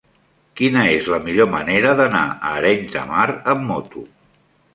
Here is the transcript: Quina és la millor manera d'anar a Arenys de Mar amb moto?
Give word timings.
Quina 0.61 0.85
és 0.93 1.09
la 1.13 1.19
millor 1.27 1.49
manera 1.55 1.91
d'anar 1.99 2.23
a 2.31 2.55
Arenys 2.61 2.91
de 2.97 3.05
Mar 3.13 3.29
amb 3.55 3.71
moto? 3.75 4.05